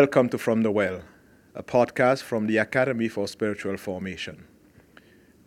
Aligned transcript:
Welcome 0.00 0.28
to 0.28 0.36
From 0.36 0.62
the 0.62 0.70
Well, 0.70 1.00
a 1.54 1.62
podcast 1.62 2.22
from 2.22 2.46
the 2.46 2.58
Academy 2.58 3.08
for 3.08 3.26
Spiritual 3.26 3.78
Formation. 3.78 4.46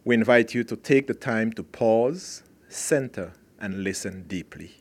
We 0.04 0.16
invite 0.16 0.56
you 0.56 0.64
to 0.64 0.75
take 0.75 1.06
the 1.06 1.14
time 1.14 1.54
to 1.54 1.62
pause, 1.62 2.42
center, 2.67 3.33
and 3.59 3.83
listen 3.83 4.24
deeply. 4.24 4.72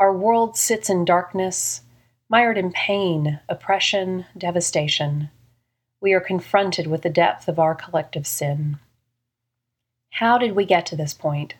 Our 0.00 0.16
world 0.16 0.56
sits 0.56 0.88
in 0.88 1.04
darkness, 1.04 1.82
mired 2.28 2.56
in 2.56 2.72
pain, 2.72 3.40
oppression, 3.48 4.26
devastation. 4.36 5.30
We 6.00 6.12
are 6.14 6.20
confronted 6.20 6.86
with 6.86 7.02
the 7.02 7.10
depth 7.10 7.48
of 7.48 7.58
our 7.58 7.74
collective 7.74 8.26
sin. 8.26 8.78
How 10.10 10.38
did 10.38 10.52
we 10.52 10.64
get 10.64 10.86
to 10.86 10.96
this 10.96 11.14
point? 11.14 11.54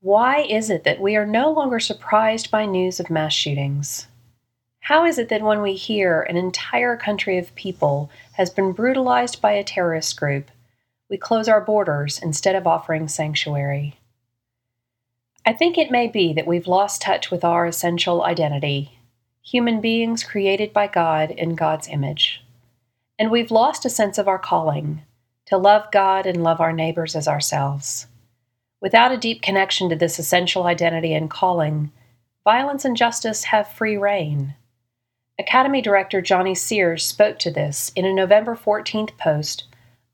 Why 0.00 0.42
is 0.42 0.70
it 0.70 0.84
that 0.84 1.00
we 1.00 1.16
are 1.16 1.26
no 1.26 1.50
longer 1.50 1.80
surprised 1.80 2.50
by 2.50 2.66
news 2.66 3.00
of 3.00 3.10
mass 3.10 3.32
shootings? 3.32 4.06
How 4.80 5.04
is 5.04 5.18
it 5.18 5.28
that 5.30 5.42
when 5.42 5.62
we 5.62 5.74
hear 5.74 6.22
an 6.22 6.36
entire 6.36 6.96
country 6.96 7.38
of 7.38 7.54
people 7.54 8.10
has 8.32 8.50
been 8.50 8.72
brutalized 8.72 9.40
by 9.40 9.52
a 9.52 9.64
terrorist 9.64 10.16
group, 10.16 10.50
we 11.08 11.16
close 11.16 11.48
our 11.48 11.60
borders 11.60 12.20
instead 12.22 12.54
of 12.54 12.66
offering 12.66 13.08
sanctuary? 13.08 13.98
I 15.44 15.52
think 15.52 15.78
it 15.78 15.90
may 15.90 16.08
be 16.08 16.32
that 16.34 16.46
we've 16.46 16.68
lost 16.68 17.02
touch 17.02 17.30
with 17.30 17.44
our 17.44 17.66
essential 17.66 18.22
identity 18.22 18.98
human 19.42 19.80
beings 19.80 20.24
created 20.24 20.72
by 20.72 20.88
God 20.88 21.30
in 21.30 21.54
God's 21.54 21.86
image. 21.86 22.42
And 23.16 23.30
we've 23.30 23.52
lost 23.52 23.84
a 23.84 23.90
sense 23.90 24.18
of 24.18 24.26
our 24.26 24.40
calling 24.40 25.02
to 25.46 25.56
love 25.56 25.90
God 25.92 26.26
and 26.26 26.42
love 26.42 26.60
our 26.60 26.72
neighbors 26.72 27.14
as 27.14 27.28
ourselves. 27.28 28.08
Without 28.80 29.12
a 29.12 29.16
deep 29.16 29.42
connection 29.42 29.88
to 29.88 29.96
this 29.96 30.18
essential 30.18 30.64
identity 30.64 31.14
and 31.14 31.30
calling, 31.30 31.90
violence 32.44 32.84
and 32.84 32.96
justice 32.96 33.44
have 33.44 33.68
free 33.68 33.96
reign. 33.96 34.54
Academy 35.38 35.80
Director 35.80 36.20
Johnny 36.20 36.54
Sears 36.54 37.04
spoke 37.04 37.38
to 37.40 37.50
this 37.50 37.92
in 37.96 38.04
a 38.04 38.12
November 38.12 38.54
14th 38.54 39.16
post 39.18 39.64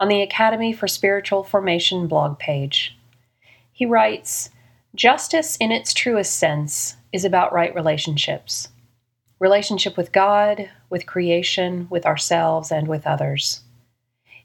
on 0.00 0.08
the 0.08 0.22
Academy 0.22 0.72
for 0.72 0.88
Spiritual 0.88 1.44
Formation 1.44 2.06
blog 2.06 2.38
page. 2.38 2.96
He 3.72 3.86
writes, 3.86 4.50
Justice, 4.94 5.56
in 5.56 5.72
its 5.72 5.94
truest 5.94 6.38
sense, 6.38 6.96
is 7.12 7.24
about 7.24 7.52
right 7.52 7.74
relationships 7.74 8.68
relationship 9.38 9.96
with 9.96 10.12
God, 10.12 10.70
with 10.88 11.04
creation, 11.04 11.88
with 11.90 12.06
ourselves, 12.06 12.70
and 12.70 12.86
with 12.86 13.08
others. 13.08 13.62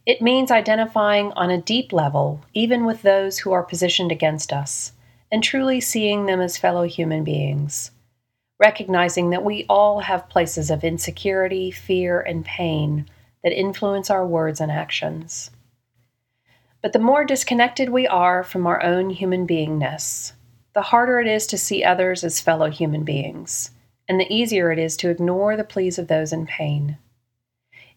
It 0.08 0.22
means 0.22 0.52
identifying 0.52 1.34
on 1.34 1.50
a 1.50 1.62
deep 1.62 1.92
level, 1.92 2.40
even 2.54 2.86
with 2.86 3.02
those 3.02 3.40
who 3.40 3.52
are 3.52 3.62
positioned 3.62 4.10
against 4.10 4.54
us, 4.54 4.94
and 5.30 5.44
truly 5.44 5.82
seeing 5.82 6.28
them 6.28 6.40
as 6.40 6.56
fellow 6.58 6.84
human 6.84 7.26
beings. 7.26 7.92
Recognizing 8.58 9.32
that 9.32 9.44
we 9.44 9.66
all 9.68 10.00
have 10.00 10.30
places 10.30 10.72
of 10.72 10.86
insecurity, 10.86 11.72
fear, 11.72 12.22
and 12.22 12.46
pain 12.46 13.06
that 13.44 13.52
influence 13.52 14.10
our 14.10 14.26
words 14.26 14.62
and 14.62 14.72
actions. 14.72 15.52
But 16.82 16.94
the 16.94 17.00
more 17.00 17.26
disconnected 17.26 17.90
we 17.90 18.08
are 18.08 18.46
from 18.46 18.66
our 18.66 18.82
own 18.82 19.10
human 19.10 19.46
beingness, 19.46 20.32
the 20.74 20.84
harder 20.84 21.20
it 21.20 21.28
is 21.28 21.46
to 21.48 21.58
see 21.58 21.84
others 21.84 22.24
as 22.24 22.40
fellow 22.40 22.70
human 22.70 23.04
beings, 23.04 23.72
and 24.08 24.22
the 24.22 24.34
easier 24.34 24.72
it 24.72 24.80
is 24.80 24.96
to 24.98 25.10
ignore 25.10 25.58
the 25.58 25.66
pleas 25.66 26.00
of 26.00 26.08
those 26.08 26.32
in 26.32 26.46
pain. 26.46 26.98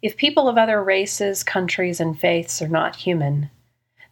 If 0.02 0.16
people 0.16 0.48
of 0.48 0.56
other 0.56 0.82
races, 0.82 1.42
countries, 1.42 2.00
and 2.00 2.18
faiths 2.18 2.62
are 2.62 2.68
not 2.68 2.96
human, 2.96 3.50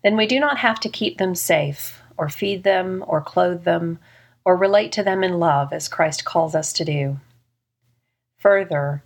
then 0.03 0.17
we 0.17 0.27
do 0.27 0.39
not 0.39 0.59
have 0.59 0.79
to 0.81 0.89
keep 0.89 1.19
them 1.19 1.35
safe, 1.35 2.03
or 2.17 2.29
feed 2.29 2.63
them, 2.63 3.03
or 3.07 3.21
clothe 3.21 3.65
them, 3.65 3.99
or 4.45 4.57
relate 4.57 4.93
to 4.93 5.03
them 5.03 5.25
in 5.25 5.39
love 5.39 5.73
as 5.73 5.89
Christ 5.89 6.25
calls 6.25 6.55
us 6.55 6.73
to 6.75 6.85
do. 6.85 7.21
Further, 8.39 9.03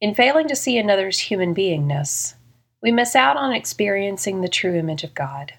in 0.00 0.14
failing 0.14 0.48
to 0.48 0.56
see 0.56 0.78
another's 0.78 1.18
human 1.18 1.54
beingness, 1.54 2.34
we 2.80 2.92
miss 2.92 3.14
out 3.14 3.36
on 3.36 3.52
experiencing 3.52 4.40
the 4.40 4.48
true 4.48 4.74
image 4.74 5.04
of 5.04 5.14
God. 5.14 5.52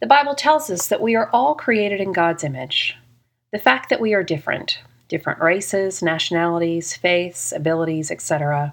The 0.00 0.06
Bible 0.06 0.34
tells 0.34 0.70
us 0.70 0.86
that 0.88 1.02
we 1.02 1.16
are 1.16 1.28
all 1.32 1.54
created 1.54 2.00
in 2.00 2.12
God's 2.12 2.44
image. 2.44 2.96
The 3.52 3.58
fact 3.58 3.90
that 3.90 4.00
we 4.00 4.14
are 4.14 4.22
different, 4.22 4.78
different 5.08 5.40
races, 5.40 6.02
nationalities, 6.02 6.96
faiths, 6.96 7.52
abilities, 7.52 8.10
etc., 8.10 8.72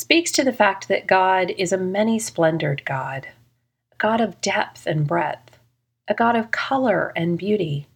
speaks 0.00 0.32
to 0.32 0.42
the 0.42 0.52
fact 0.52 0.88
that 0.88 1.06
God 1.06 1.52
is 1.58 1.72
a 1.72 1.76
many 1.76 2.18
splendored 2.18 2.82
God, 2.86 3.28
a 3.92 3.96
God 3.96 4.22
of 4.22 4.40
depth 4.40 4.86
and 4.86 5.06
breadth, 5.06 5.58
a 6.08 6.14
God 6.14 6.36
of 6.36 6.50
color 6.50 7.12
and 7.14 7.36
beauty, 7.36 7.86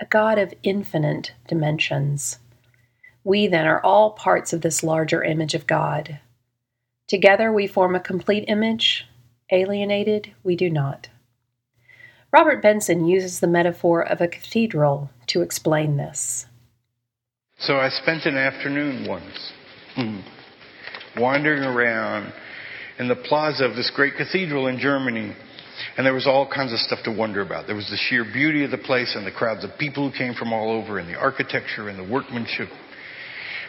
a 0.00 0.06
God 0.06 0.38
of 0.38 0.54
infinite 0.62 1.32
dimensions. 1.46 2.38
We 3.22 3.48
then 3.48 3.66
are 3.66 3.82
all 3.82 4.12
parts 4.12 4.54
of 4.54 4.62
this 4.62 4.82
larger 4.82 5.22
image 5.22 5.52
of 5.52 5.66
God. 5.66 6.20
Together 7.06 7.52
we 7.52 7.66
form 7.66 7.94
a 7.94 8.00
complete 8.00 8.46
image, 8.48 9.06
alienated, 9.50 10.32
we 10.42 10.56
do 10.56 10.70
not. 10.70 11.10
Robert 12.32 12.62
Benson 12.62 13.04
uses 13.04 13.40
the 13.40 13.46
metaphor 13.46 14.00
of 14.00 14.22
a 14.22 14.26
cathedral 14.26 15.10
to 15.26 15.42
explain 15.42 15.98
this. 15.98 16.46
So 17.58 17.76
I 17.76 17.90
spent 17.90 18.24
an 18.24 18.38
afternoon 18.38 19.06
once 19.06 19.52
hmm, 19.94 20.20
wandering 21.18 21.62
around 21.62 22.32
in 22.98 23.08
the 23.08 23.16
plaza 23.16 23.64
of 23.64 23.76
this 23.76 23.90
great 23.94 24.14
cathedral 24.16 24.66
in 24.66 24.78
Germany. 24.78 25.34
And 25.96 26.06
there 26.06 26.14
was 26.14 26.26
all 26.26 26.48
kinds 26.48 26.72
of 26.72 26.78
stuff 26.78 27.00
to 27.04 27.12
wonder 27.12 27.40
about. 27.40 27.66
There 27.66 27.76
was 27.76 27.88
the 27.88 27.96
sheer 27.96 28.24
beauty 28.24 28.64
of 28.64 28.70
the 28.70 28.78
place 28.78 29.14
and 29.16 29.26
the 29.26 29.32
crowds 29.32 29.64
of 29.64 29.70
people 29.78 30.10
who 30.10 30.16
came 30.16 30.34
from 30.34 30.52
all 30.52 30.70
over 30.70 30.98
and 30.98 31.08
the 31.08 31.18
architecture 31.18 31.88
and 31.88 31.98
the 31.98 32.10
workmanship. 32.10 32.68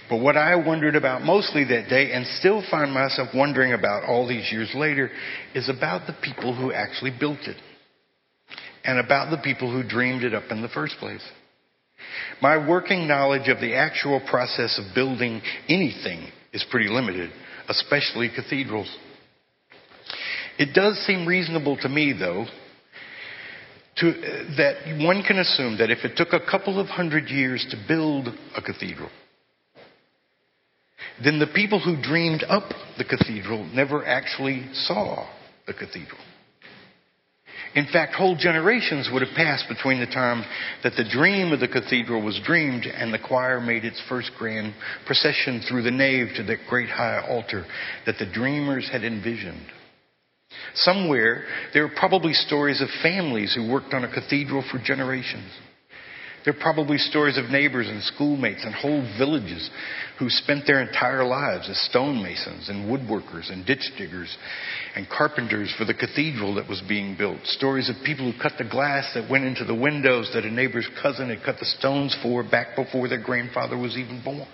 But 0.10 0.18
what 0.18 0.38
I 0.38 0.56
wondered 0.56 0.96
about 0.96 1.24
mostly 1.24 1.64
that 1.64 1.90
day 1.90 2.12
and 2.12 2.28
still 2.28 2.64
find 2.70 2.94
myself 2.94 3.30
wondering 3.34 3.74
about 3.74 4.04
all 4.04 4.28
these 4.28 4.52
years 4.52 4.70
later 4.76 5.10
is 5.56 5.70
about 5.70 6.08
the 6.08 6.16
people 6.22 6.56
who 6.56 6.74
actually 6.74 7.12
built 7.18 7.40
it 7.48 7.58
and 8.84 9.00
about 9.00 9.32
the 9.32 9.42
people 9.42 9.72
who 9.72 9.88
dreamed 9.88 10.24
it 10.24 10.34
up 10.34 10.44
in 10.52 10.62
the 10.62 10.68
first 10.68 10.96
place. 11.00 11.24
My 12.42 12.68
working 12.68 13.08
knowledge 13.08 13.48
of 13.48 13.62
the 13.62 13.76
actual 13.76 14.22
process 14.30 14.78
of 14.78 14.94
building 14.94 15.42
anything 15.70 16.28
is 16.52 16.66
pretty 16.70 16.90
limited, 16.90 17.32
especially 17.70 18.30
cathedrals. 18.30 18.94
It 20.58 20.74
does 20.74 20.98
seem 21.06 21.26
reasonable 21.26 21.78
to 21.78 21.90
me, 21.90 22.14
though, 22.14 22.46
to, 23.98 24.10
uh, 24.10 24.56
that 24.58 25.06
one 25.06 25.24
can 25.24 25.40
assume 25.40 25.78
that 25.78 25.92
if 25.92 26.04
it 26.04 26.16
took 26.16 26.34
a 26.34 26.40
couple 26.40 26.80
of 26.80 26.88
hundred 26.88 27.30
years 27.30 27.66
to 27.72 27.78
build 27.88 28.28
a 28.56 28.62
cathedral, 28.62 29.10
then 31.24 31.40
the 31.40 31.48
people 31.48 31.80
who 31.80 32.02
dreamed 32.02 32.44
up 32.48 32.70
the 32.98 33.04
cathedral 33.04 33.66
never 33.66 34.06
actually 34.06 34.68
saw 34.74 35.28
the 35.68 35.74
cathedral. 35.74 36.20
In 37.76 37.88
fact, 37.92 38.14
whole 38.14 38.36
generations 38.36 39.10
would 39.12 39.24
have 39.24 39.36
passed 39.36 39.68
between 39.68 40.00
the 40.00 40.06
time 40.06 40.44
that 40.84 40.94
the 40.96 41.04
dream 41.10 41.52
of 41.52 41.60
the 41.60 41.68
cathedral 41.68 42.22
was 42.22 42.40
dreamed 42.46 42.86
and 42.86 43.12
the 43.12 43.20
choir 43.20 43.60
made 43.60 43.84
its 43.84 44.02
first 44.08 44.32
grand 44.38 44.74
procession 45.08 45.62
through 45.68 45.82
the 45.82 45.92
nave 45.92 46.28
to 46.36 46.44
that 46.44 46.68
great 46.70 46.90
high 46.90 47.20
altar 47.28 47.66
that 48.06 48.20
the 48.20 48.32
dreamers 48.32 48.88
had 48.92 49.04
envisioned. 49.04 49.66
Somewhere, 50.76 51.46
there 51.74 51.86
are 51.86 51.96
probably 51.98 52.34
stories 52.34 52.80
of 52.80 52.90
families 53.02 53.56
who 53.56 53.68
worked 53.68 53.94
on 53.94 54.04
a 54.04 54.14
cathedral 54.14 54.64
for 54.72 54.78
generations. 54.78 55.50
There 56.44 56.54
are 56.54 56.60
probably 56.60 56.98
stories 56.98 57.38
of 57.38 57.50
neighbors 57.50 57.88
and 57.88 58.04
schoolmates 58.04 58.66
and 58.66 58.76
whole 58.76 59.02
villages 59.18 59.70
who 60.20 60.30
spent 60.30 60.68
their 60.68 60.82
entire 60.82 61.24
lives 61.24 61.70
as 61.70 61.78
stonemasons 61.90 62.70
and 62.70 62.90
woodworkers 62.90 63.52
and 63.52 63.66
ditch 63.66 63.92
diggers 63.98 64.36
and 64.96 65.10
carpenters 65.10 65.74
for 65.78 65.86
the 65.86 65.94
cathedral 65.94 66.56
that 66.56 66.68
was 66.68 66.82
being 66.88 67.16
built. 67.18 67.40
Stories 67.46 67.90
of 67.90 67.96
people 68.06 68.30
who 68.30 68.38
cut 68.42 68.54
the 68.58 68.70
glass 68.70 69.10
that 69.16 69.30
went 69.30 69.46
into 69.46 69.64
the 69.64 69.74
windows 69.74 70.32
that 70.34 70.44
a 70.44 70.52
neighbor's 70.52 70.90
cousin 71.02 71.30
had 71.30 71.44
cut 71.46 71.60
the 71.60 71.66
stones 71.66 72.16
for 72.22 72.44
back 72.44 72.76
before 72.76 73.08
their 73.08 73.24
grandfather 73.24 73.78
was 73.78 73.96
even 73.96 74.22
born. 74.22 74.48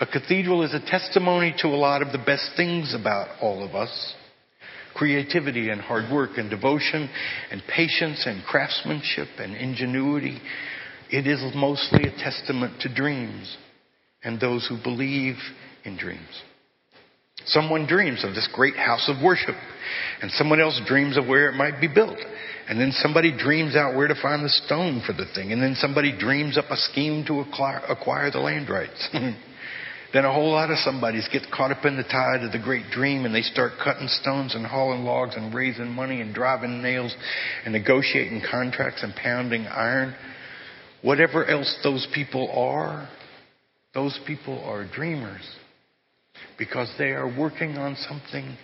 A 0.00 0.06
cathedral 0.06 0.62
is 0.62 0.74
a 0.74 0.80
testimony 0.80 1.54
to 1.58 1.68
a 1.68 1.76
lot 1.76 2.02
of 2.02 2.12
the 2.12 2.18
best 2.18 2.50
things 2.56 2.94
about 2.94 3.28
all 3.40 3.64
of 3.64 3.74
us 3.74 4.14
creativity 4.94 5.70
and 5.70 5.80
hard 5.80 6.12
work 6.12 6.30
and 6.36 6.50
devotion 6.50 7.08
and 7.50 7.62
patience 7.68 8.24
and 8.26 8.44
craftsmanship 8.44 9.28
and 9.38 9.54
ingenuity. 9.54 10.40
It 11.10 11.26
is 11.26 11.42
mostly 11.54 12.04
a 12.04 12.16
testament 12.16 12.80
to 12.82 12.94
dreams 12.94 13.56
and 14.22 14.40
those 14.40 14.66
who 14.68 14.82
believe 14.82 15.36
in 15.84 15.96
dreams. 15.96 16.42
Someone 17.46 17.86
dreams 17.86 18.24
of 18.24 18.34
this 18.34 18.48
great 18.54 18.76
house 18.76 19.08
of 19.08 19.22
worship, 19.22 19.56
and 20.22 20.30
someone 20.30 20.60
else 20.60 20.80
dreams 20.86 21.18
of 21.18 21.26
where 21.26 21.50
it 21.50 21.54
might 21.54 21.80
be 21.80 21.88
built. 21.88 22.16
And 22.68 22.80
then 22.80 22.92
somebody 22.92 23.36
dreams 23.36 23.76
out 23.76 23.94
where 23.94 24.08
to 24.08 24.14
find 24.20 24.42
the 24.42 24.48
stone 24.48 25.02
for 25.06 25.12
the 25.12 25.26
thing, 25.34 25.52
and 25.52 25.60
then 25.60 25.74
somebody 25.74 26.16
dreams 26.16 26.56
up 26.56 26.70
a 26.70 26.76
scheme 26.76 27.24
to 27.26 27.40
acquire, 27.40 27.82
acquire 27.88 28.30
the 28.30 28.38
land 28.38 28.70
rights. 28.70 29.08
Then 30.14 30.24
a 30.24 30.32
whole 30.32 30.52
lot 30.52 30.70
of 30.70 30.78
somebodies 30.78 31.28
get 31.32 31.42
caught 31.52 31.72
up 31.72 31.84
in 31.84 31.96
the 31.96 32.04
tide 32.04 32.44
of 32.44 32.52
the 32.52 32.58
great 32.60 32.88
dream 32.92 33.24
and 33.24 33.34
they 33.34 33.42
start 33.42 33.72
cutting 33.82 34.06
stones 34.06 34.54
and 34.54 34.64
hauling 34.64 35.02
logs 35.02 35.34
and 35.34 35.52
raising 35.52 35.90
money 35.90 36.20
and 36.20 36.32
driving 36.32 36.80
nails 36.80 37.12
and 37.64 37.74
negotiating 37.74 38.40
contracts 38.48 39.02
and 39.02 39.12
pounding 39.16 39.66
iron. 39.66 40.14
Whatever 41.02 41.44
else 41.44 41.76
those 41.82 42.06
people 42.14 42.48
are, 42.52 43.08
those 43.92 44.16
people 44.24 44.62
are 44.64 44.86
dreamers 44.86 45.42
because 46.56 46.94
they 46.96 47.10
are 47.10 47.26
working 47.26 47.76
on 47.76 47.96
something 47.96 48.56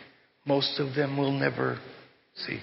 most 0.47 0.79
of 0.79 0.94
them 0.94 1.19
will 1.19 1.32
never 1.32 1.81
see. 2.37 2.61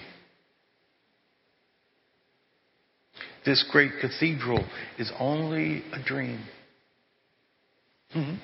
This 3.44 3.62
great 3.70 3.92
cathedral 4.00 4.66
is 4.98 5.12
only 5.20 5.84
a 5.92 6.02
dream. 6.02 6.40
Mm-hmm. 8.16 8.36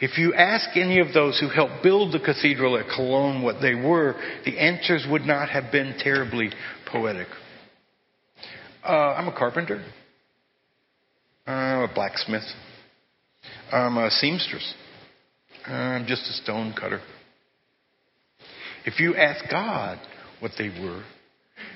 If 0.00 0.16
you 0.16 0.32
ask 0.32 0.76
any 0.76 1.00
of 1.00 1.12
those 1.12 1.38
who 1.38 1.48
helped 1.48 1.82
build 1.82 2.12
the 2.12 2.20
cathedral 2.20 2.78
at 2.78 2.86
Cologne 2.94 3.42
what 3.42 3.60
they 3.60 3.74
were, 3.74 4.14
the 4.46 4.58
answers 4.58 5.06
would 5.10 5.22
not 5.22 5.50
have 5.50 5.70
been 5.70 5.94
terribly 5.98 6.50
poetic. 6.90 7.28
Uh, 8.82 8.92
I'm 8.92 9.28
a 9.28 9.36
carpenter. 9.36 9.84
I'm 11.46 11.82
a 11.82 11.94
blacksmith. 11.94 12.44
I'm 13.70 13.98
a 13.98 14.10
seamstress. 14.10 14.74
I'm 15.66 16.06
just 16.06 16.22
a 16.22 16.32
stone 16.32 16.74
cutter. 16.78 17.00
If 18.86 19.00
you 19.00 19.14
ask 19.14 19.44
God 19.50 19.98
what 20.40 20.52
they 20.56 20.68
were, 20.68 21.04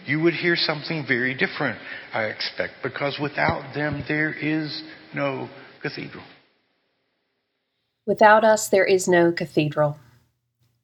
you 0.06 0.20
would 0.20 0.34
hear 0.34 0.56
something 0.56 1.04
very 1.06 1.34
different, 1.34 1.78
I 2.12 2.24
expect, 2.24 2.74
because 2.82 3.18
without 3.20 3.74
them 3.74 4.04
there 4.08 4.32
is 4.32 4.82
no 5.14 5.50
cathedral. 5.82 6.24
Without 8.06 8.44
us, 8.44 8.68
there 8.68 8.84
is 8.84 9.08
no 9.08 9.32
cathedral. 9.32 9.98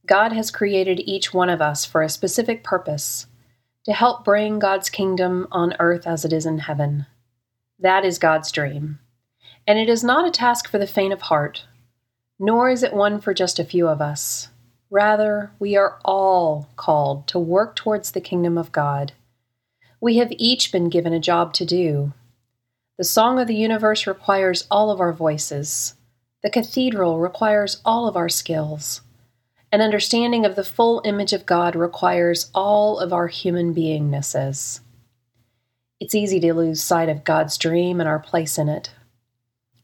God 0.06 0.32
has 0.32 0.50
created 0.50 1.00
each 1.00 1.34
one 1.34 1.50
of 1.50 1.61
us 1.61 1.84
for 1.84 2.02
a 2.02 2.08
specific 2.08 2.64
purpose 2.64 3.26
to 3.84 3.93
help 3.93 4.25
bring 4.25 4.58
God's 4.58 4.90
kingdom 4.90 5.46
on 5.52 5.75
earth 5.78 6.06
as 6.06 6.25
it 6.25 6.32
is 6.32 6.46
in 6.46 6.58
heaven. 6.58 7.06
That 7.78 8.05
is 8.05 8.19
God's 8.19 8.50
dream. 8.50 8.99
And 9.67 9.78
it 9.78 9.88
is 9.88 10.02
not 10.02 10.26
a 10.26 10.31
task 10.31 10.69
for 10.69 10.78
the 10.78 10.87
faint 10.87 11.12
of 11.12 11.22
heart, 11.22 11.64
nor 12.38 12.70
is 12.70 12.82
it 12.82 12.94
one 12.94 13.20
for 13.20 13.34
just 13.34 13.58
a 13.58 13.64
few 13.64 13.87
of 13.87 14.00
us. 14.00 14.49
Rather, 14.90 15.52
we 15.58 15.76
are 15.76 15.99
all 16.05 16.69
called 16.76 17.26
to 17.28 17.38
work 17.38 17.76
towards 17.76 18.11
the 18.11 18.20
kingdom 18.20 18.58
of 18.58 18.72
God. 18.72 19.12
We 20.00 20.17
have 20.17 20.32
each 20.32 20.72
been 20.72 20.88
given 20.88 21.12
a 21.12 21.20
job 21.20 21.52
to 21.55 21.64
do. 21.64 22.12
The 22.99 23.05
song 23.05 23.38
of 23.38 23.46
the 23.46 23.55
universe 23.55 24.06
requires 24.06 24.67
all 24.70 24.90
of 24.90 25.00
our 25.00 25.12
voices. 25.12 25.94
The 26.43 26.51
cathedral 26.51 27.19
requires 27.19 27.83
all 27.85 28.09
of 28.09 28.17
our 28.17 28.31
skills. 28.31 29.03
An 29.73 29.83
understanding 29.83 30.47
of 30.47 30.57
the 30.57 30.65
full 30.65 31.03
image 31.05 31.35
of 31.35 31.45
God 31.45 31.77
requires 31.77 32.51
all 32.55 32.99
of 32.99 33.13
our 33.13 33.29
human 33.29 33.75
beingnesses. 33.75 34.81
It's 36.01 36.15
easy 36.15 36.41
to 36.41 36.55
lose 36.55 36.83
sight 36.83 37.11
of 37.11 37.25
God's 37.25 37.59
dream 37.59 38.01
and 38.01 38.09
our 38.09 38.19
place 38.19 38.57
in 38.57 38.71
it. 38.71 38.91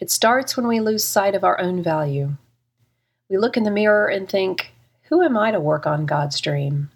It 0.01 0.11
starts 0.11 0.57
when 0.57 0.67
we 0.67 0.81
lose 0.81 1.05
sight 1.05 1.35
of 1.35 1.45
our 1.45 1.61
own 1.61 1.83
value. 1.83 2.37
We 3.29 3.37
look 3.37 3.59
in 3.59 3.65
the 3.65 3.71
mirror 3.71 4.09
and 4.09 4.27
think, 4.27 4.73
Who 5.09 5.23
am 5.23 5.37
I 5.37 5.51
to 5.51 5.61
work 5.61 5.87
on 5.87 6.07
God's 6.07 6.41
dream? 6.41 6.91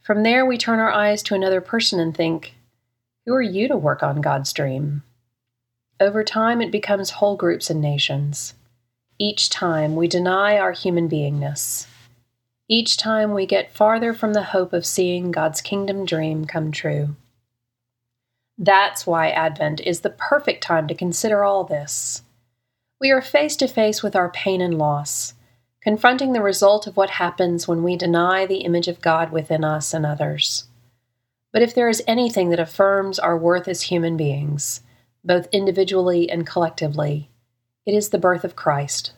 From 0.00 0.22
there, 0.22 0.46
we 0.46 0.56
turn 0.56 0.78
our 0.78 0.92
eyes 0.92 1.22
to 1.24 1.34
another 1.34 1.60
person 1.60 2.00
and 2.00 2.16
think, 2.16 2.54
Who 3.26 3.34
are 3.34 3.42
you 3.42 3.68
to 3.68 3.76
work 3.76 4.02
on 4.02 4.22
God's 4.22 4.52
dream? 4.54 5.02
Over 6.00 6.24
time, 6.24 6.60
it 6.60 6.72
becomes 6.72 7.10
whole 7.10 7.36
groups 7.36 7.70
and 7.70 7.80
nations. 7.80 8.54
Each 9.18 9.48
time 9.48 9.94
we 9.94 10.08
deny 10.08 10.58
our 10.58 10.72
human 10.72 11.08
beingness. 11.08 11.86
Each 12.68 12.96
time 12.96 13.32
we 13.32 13.46
get 13.46 13.72
farther 13.72 14.12
from 14.12 14.32
the 14.32 14.42
hope 14.42 14.72
of 14.72 14.84
seeing 14.84 15.30
God's 15.30 15.60
kingdom 15.60 16.04
dream 16.04 16.46
come 16.46 16.72
true. 16.72 17.14
That's 18.58 19.06
why 19.06 19.30
Advent 19.30 19.80
is 19.80 20.00
the 20.00 20.10
perfect 20.10 20.62
time 20.62 20.88
to 20.88 20.94
consider 20.94 21.44
all 21.44 21.64
this. 21.64 22.22
We 23.00 23.10
are 23.10 23.20
face 23.20 23.54
to 23.56 23.68
face 23.68 24.02
with 24.02 24.16
our 24.16 24.30
pain 24.30 24.60
and 24.60 24.78
loss, 24.78 25.34
confronting 25.80 26.32
the 26.32 26.42
result 26.42 26.86
of 26.86 26.96
what 26.96 27.10
happens 27.10 27.68
when 27.68 27.82
we 27.82 27.96
deny 27.96 28.46
the 28.46 28.62
image 28.62 28.88
of 28.88 29.00
God 29.00 29.30
within 29.30 29.62
us 29.62 29.92
and 29.92 30.06
others. 30.06 30.64
But 31.52 31.62
if 31.62 31.74
there 31.74 31.88
is 31.88 32.02
anything 32.06 32.50
that 32.50 32.58
affirms 32.58 33.18
our 33.18 33.36
worth 33.36 33.68
as 33.68 33.82
human 33.82 34.16
beings, 34.16 34.80
both 35.24 35.48
individually 35.52 36.28
and 36.30 36.46
collectively, 36.46 37.30
it 37.86 37.94
is 37.94 38.10
the 38.10 38.18
birth 38.18 38.44
of 38.44 38.56
Christ. 38.56 39.12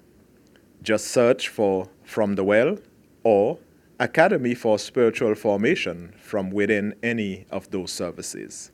Just 0.85 1.07
search 1.07 1.49
for 1.49 1.89
From 2.03 2.35
the 2.35 2.43
Well 2.43 2.77
or 3.23 3.57
Academy 3.99 4.53
for 4.53 4.77
Spiritual 4.77 5.33
Formation 5.33 6.13
from 6.15 6.51
within 6.51 6.93
any 7.01 7.47
of 7.49 7.71
those 7.71 7.91
services. 7.91 8.71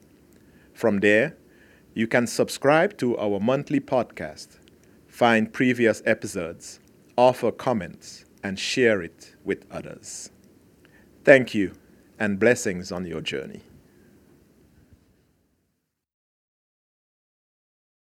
From 0.73 0.99
there, 0.99 1.37
you 1.93 2.07
can 2.07 2.27
subscribe 2.27 2.97
to 2.97 3.17
our 3.17 3.39
monthly 3.39 3.79
podcast, 3.79 4.57
find 5.07 5.53
previous 5.53 6.01
episodes, 6.05 6.81
offer 7.15 7.49
comments, 7.49 8.25
and 8.43 8.59
share 8.59 9.01
it 9.01 9.37
with 9.45 9.63
others. 9.71 10.31
Thank 11.23 11.55
you 11.55 11.71
and 12.19 12.37
blessings 12.37 12.91
on 12.91 13.05
your 13.05 13.21
journey. 13.21 13.61